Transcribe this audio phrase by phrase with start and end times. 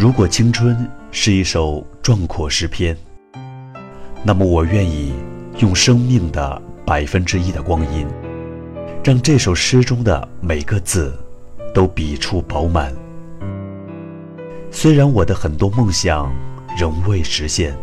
[0.00, 2.96] 如果青春是一首壮阔诗篇，
[4.22, 5.12] 那么我愿意
[5.58, 8.06] 用生命的百分之一的光阴，
[9.04, 11.14] 让这首诗中的每个字
[11.74, 12.90] 都笔触饱满。
[14.70, 16.34] 虽然我的很多梦想
[16.78, 17.76] 仍未实现，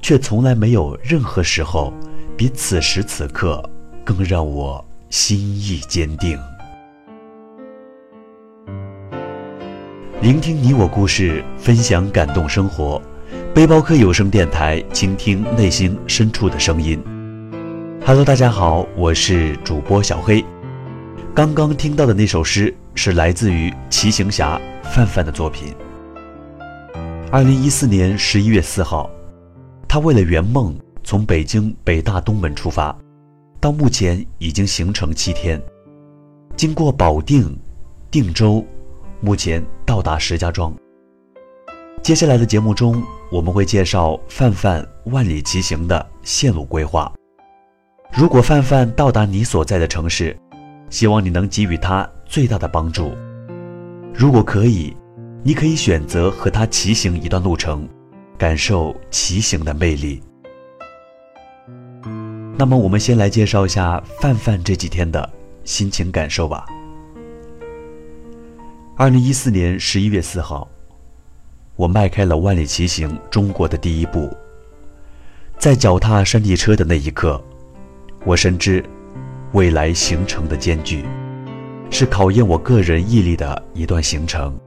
[0.00, 1.92] 却从来没有任何时候
[2.36, 3.60] 比此时此刻
[4.04, 6.38] 更让我心意坚定。
[10.20, 13.00] 聆听你我故事，分享感动生活。
[13.54, 17.00] 背包客有声电台，倾听内心深处的声音。
[18.04, 20.44] Hello，大家好，我是主播小黑。
[21.32, 25.72] 刚刚听到的那首诗是来自于骑行侠范范的作品。
[27.30, 29.08] 二零一四年十一月四号，
[29.86, 32.92] 他为了圆梦，从北京北大东门出发，
[33.60, 35.62] 到目前已经行程七天，
[36.56, 37.56] 经过保定、
[38.10, 38.66] 定州。
[39.20, 40.74] 目前到达石家庄。
[42.02, 47.12] 接下来的节目中，我们会介绍范范万里骑行的线路规划。
[48.16, 50.36] 如果范范到达你所在的城市，
[50.88, 53.12] 希望你能给予他最大的帮助。
[54.14, 54.96] 如果可以，
[55.42, 57.88] 你可以选择和他骑行一段路程，
[58.38, 60.22] 感受骑行的魅力。
[62.56, 65.28] 那么，我们先来介绍一下范范这几天的
[65.64, 66.64] 心情感受吧。
[69.00, 70.68] 二零一四年十一月四号，
[71.76, 74.36] 我迈开了万里骑行中国的第一步。
[75.56, 77.40] 在脚踏山地车的那一刻，
[78.24, 78.84] 我深知，
[79.52, 81.04] 未来行程的艰巨，
[81.92, 84.58] 是考验我个人毅力的一段行程。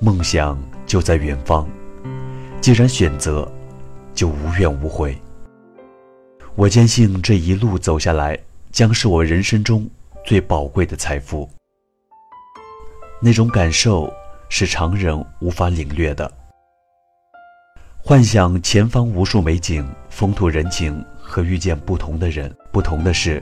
[0.00, 1.68] 梦想就在远方，
[2.58, 3.46] 既然选择，
[4.14, 5.14] 就无怨无悔。
[6.54, 8.38] 我坚信这一路走下来，
[8.70, 9.86] 将是我人生中
[10.24, 11.46] 最宝贵的财富。
[13.24, 14.12] 那种感受
[14.48, 16.28] 是常人无法领略的。
[17.98, 22.52] 幻想前方无数美景、风土人情和遇见不同的人。
[22.72, 23.40] 不同的是，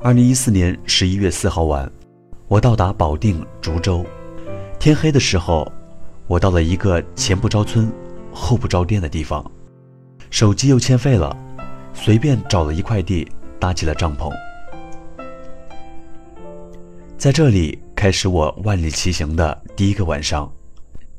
[0.00, 1.88] 二零一四年十一月四号晚，
[2.48, 4.04] 我到达保定竹州。
[4.80, 5.70] 天黑的时候，
[6.26, 7.88] 我到了一个前不着村、
[8.32, 9.48] 后不着店的地方，
[10.28, 11.36] 手机又欠费了，
[11.94, 14.32] 随便找了一块地搭起了帐篷，
[17.16, 17.80] 在这里。
[18.02, 20.52] 开始我万里骑行的第一个晚上，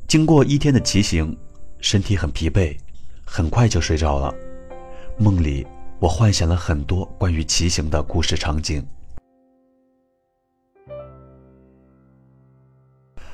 [0.06, 1.34] 经过一天的骑行，
[1.80, 2.76] 身体很疲惫，
[3.24, 4.36] 很快就睡着了。
[5.18, 5.66] 梦里
[5.98, 8.86] 我幻想了很多关于骑行的故事场景。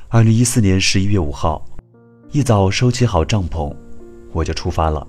[0.10, 1.66] 二零一四年十一月五号，
[2.32, 3.76] 一早收起好帐篷，
[4.32, 5.08] 我就出发了。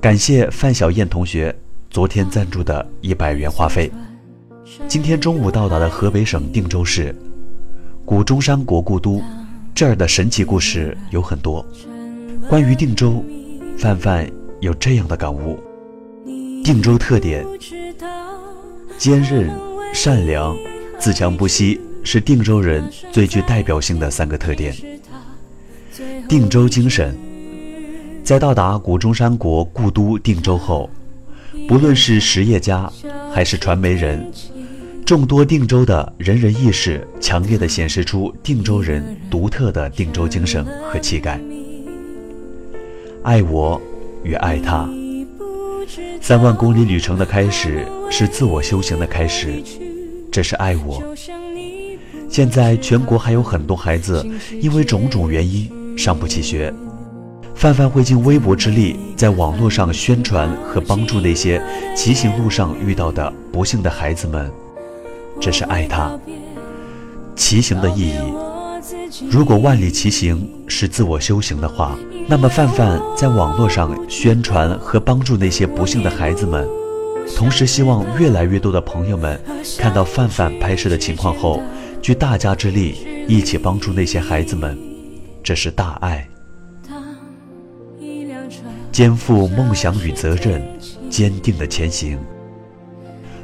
[0.00, 1.52] 感谢范小燕同学
[1.90, 3.90] 昨天赞助的一百元话费。
[4.88, 7.14] 今天中午到达的河北省定州市，
[8.04, 9.22] 古中山国故都，
[9.72, 11.64] 这儿的神奇故事有很多。
[12.48, 13.24] 关于定州，
[13.78, 14.28] 范范
[14.58, 15.60] 有这样的感悟：
[16.64, 17.46] 定州特点，
[18.98, 19.48] 坚韧、
[19.94, 20.56] 善良、
[20.98, 24.74] 自强不息，是定州人最具代表性的三个特点。
[26.28, 27.16] 定州精神，
[28.24, 30.90] 在到达古中山国故都定州后，
[31.68, 32.92] 不论是实业家
[33.32, 34.28] 还是传媒人。
[35.06, 41.40] 众多定州的人人意识，强烈的显示出定州人独特的定州精神和气概。
[43.22, 43.80] 爱我
[44.24, 44.90] 与爱他，
[46.20, 49.62] 三万公里旅程的开始是自我修行的开始，
[50.32, 51.00] 这是爱我。
[52.28, 54.26] 现在全国还有很多孩子
[54.60, 56.74] 因为种种原因上不起学，
[57.54, 61.62] 范范会尽微薄之力在网络上宣传和帮助那些
[61.94, 64.50] 骑行路上遇到的不幸的孩子们。
[65.40, 66.18] 这是爱他。
[67.34, 68.34] 骑行的意义，
[69.30, 71.96] 如果万里骑行是自我修行的话，
[72.26, 76.66] 那么范范在网络上宣传和帮助那些不幸的孩子们，
[77.36, 79.38] 同时希望越来越多的朋友们
[79.78, 81.62] 看到范范拍摄的情况后，
[82.00, 84.78] 聚大家之力一起帮助那些孩子们，
[85.42, 86.26] 这是大爱。
[88.90, 90.62] 肩负梦想与责任，
[91.10, 92.18] 坚定的前行。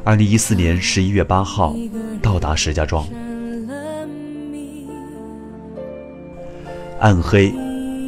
[0.04, 1.76] 二零一四年十一月八号
[2.20, 3.06] 到达石家庄。
[6.99, 7.54] 暗黑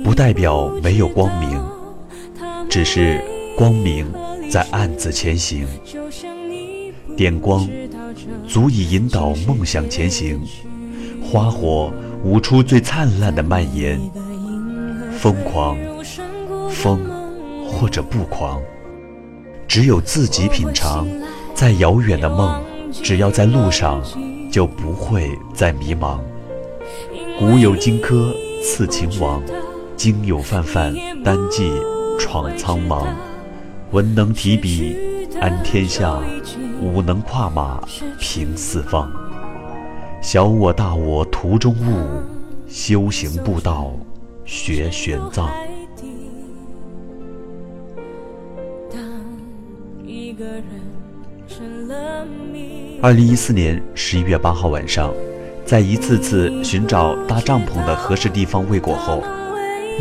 [0.03, 1.63] 不代表没有光明，
[2.69, 3.23] 只是
[3.57, 4.13] 光明
[4.51, 5.69] 在暗自前行。
[7.17, 7.69] 点光
[8.49, 10.41] 足以引导梦想前行，
[11.23, 11.93] 花火
[12.25, 14.01] 舞出最灿烂的蔓延。
[15.17, 15.79] 疯狂，
[16.71, 17.01] 疯
[17.69, 18.61] 或者不狂，
[19.69, 21.07] 只有自己品尝。
[21.55, 22.61] 再遥远的梦，
[22.93, 24.03] 只要在路上，
[24.51, 26.19] 就不会再迷茫。
[27.39, 29.41] 古有荆轲刺秦王，
[29.97, 30.93] 今有范范
[31.23, 31.71] 单骑
[32.19, 33.07] 闯苍茫。
[33.93, 34.97] 文能提笔
[35.41, 36.19] 安天下，
[36.83, 37.81] 武能跨马
[38.19, 39.09] 平四方。
[40.21, 42.21] 小我大我途中物，
[42.69, 43.93] 修行步道
[44.45, 45.49] 学玄奘。
[53.05, 55.13] 二零一四年十一月八号晚上，
[55.67, 59.23] 在一次次寻找搭帐篷的合适地方未果后，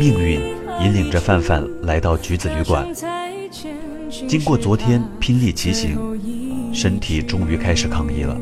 [0.00, 0.40] 命运
[0.80, 2.88] 引领着范范来到橘子旅馆。
[4.26, 5.98] 经过昨天拼力骑行，
[6.72, 8.34] 身体终于开始抗议了。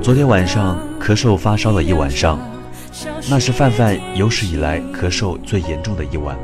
[0.00, 2.38] 昨天晚上咳嗽发烧了一晚上，
[3.28, 6.34] 那是范范有史以来咳嗽最严重的一晚。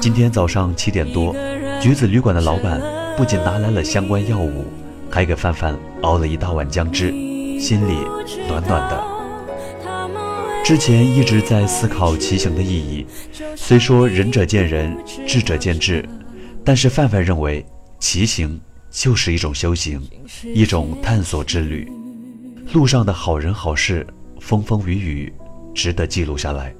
[0.00, 1.34] 今天早上七点多，
[1.80, 2.80] 橘子旅馆的老板
[3.16, 4.66] 不仅拿来了相关药物。
[5.14, 7.12] 还给范范熬了一大碗姜汁，
[7.60, 7.94] 心里
[8.48, 9.04] 暖暖的。
[10.64, 13.06] 之前一直在思考骑行的意义，
[13.54, 16.04] 虽说仁者见仁，智者见智，
[16.64, 17.64] 但是范范认为
[18.00, 20.02] 骑行就是一种修行，
[20.52, 21.88] 一种探索之旅。
[22.72, 24.04] 路上的好人好事，
[24.40, 25.32] 风风雨雨，
[25.72, 26.74] 值得记录下来。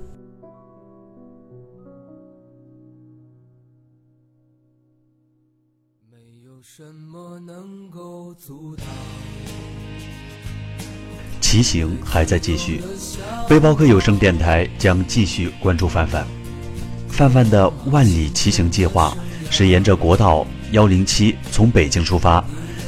[6.14, 6.80] 没有什
[7.10, 8.86] 么能够阻挡
[11.40, 12.80] 骑行还在继续，
[13.48, 16.24] 背包客有声电台将继续关注范范。
[17.08, 19.16] 范范的万里骑行计划
[19.50, 22.44] 是沿着国道幺零七从北京出发，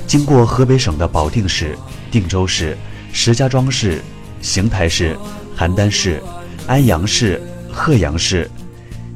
[0.06, 1.76] 经过河北省的保定市、
[2.12, 2.78] 定州市、
[3.12, 4.00] 石家庄市、
[4.40, 5.18] 邢台市、
[5.58, 6.22] 邯郸市、
[6.68, 7.42] 安阳市、
[7.72, 8.48] 鹤阳市、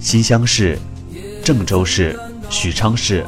[0.01, 0.77] 新乡市、
[1.45, 2.19] 郑州市、
[2.49, 3.25] 许昌市、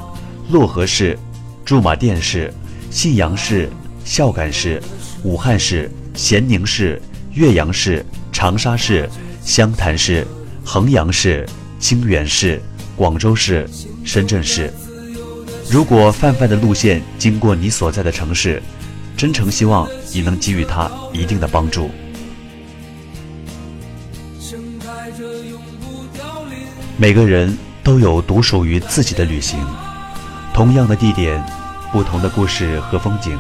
[0.51, 1.19] 漯河市、
[1.65, 2.53] 驻马店市。
[2.91, 3.71] 信阳市、
[4.05, 4.79] 孝感市、
[5.23, 7.01] 武汉市、咸宁市、
[7.33, 9.09] 岳阳市、长沙市、
[9.43, 10.27] 湘潭市、
[10.63, 11.49] 衡阳市、
[11.79, 12.61] 清远市、
[12.95, 13.67] 广州市、
[14.05, 14.71] 深圳市。
[15.71, 18.63] 如果范范的路线经过你所在的城市，
[19.17, 21.91] 真诚希望你能给予他一定的帮助。
[26.99, 29.59] 每个人都有独属于自己的旅行，
[30.55, 31.43] 同样的地点。
[31.91, 33.39] 不同的故事和风景，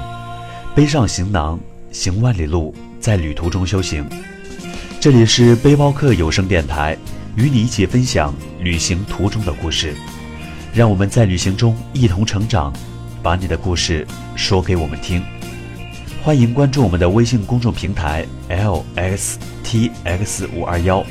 [0.74, 1.58] 背上行囊，
[1.90, 4.06] 行万里路，在旅途中修行。
[5.00, 6.94] 这里是背包客有声电台，
[7.34, 9.94] 与你一起分享旅行途中的故事。
[10.74, 12.70] 让我们在旅行中一同成长，
[13.22, 14.06] 把你的故事
[14.36, 15.22] 说给我们听。
[16.22, 21.02] 欢迎关注我们的微信公众平台 l s t x 五二幺，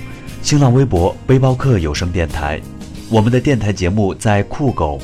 [0.44, 2.62] 新浪微博背包客有声电台。
[3.10, 5.02] 我们的电台节目在酷狗、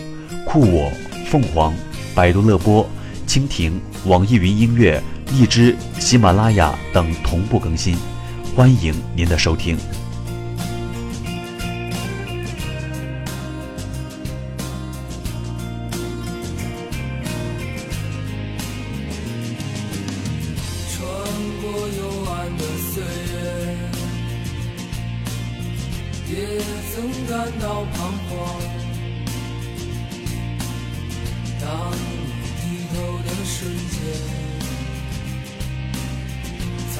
[0.57, 0.91] 酷我、
[1.29, 1.71] 凤凰。
[2.15, 2.83] 百度乐播、
[3.27, 4.99] 蜻蜓、网易云音乐、
[5.31, 7.95] 荔枝、喜马拉雅等同步更新，
[8.55, 9.77] 欢迎您的收听。
[26.27, 26.59] 也
[26.95, 28.16] 曾感到彷。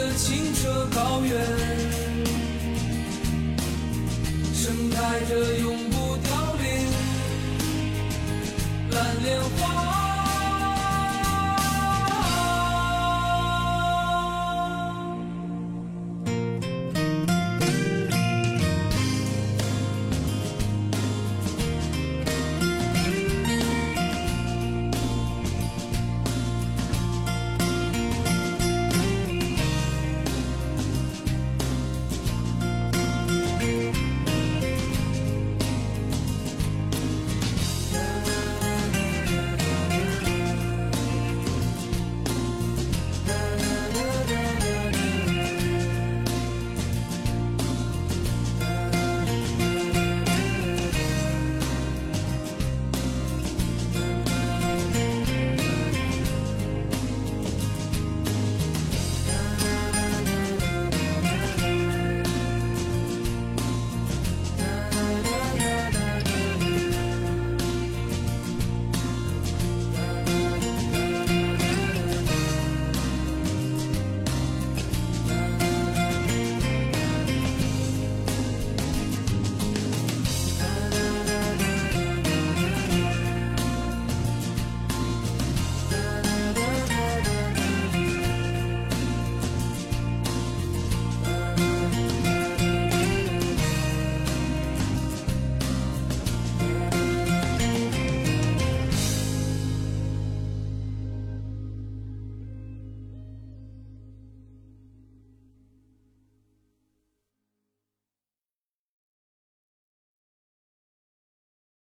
[0.00, 1.30] 的清澈高原，
[4.54, 6.64] 盛开着永不凋零
[8.90, 9.79] 蓝莲花。